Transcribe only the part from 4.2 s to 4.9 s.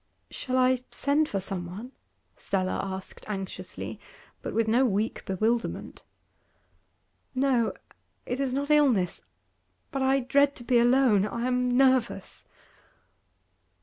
but with no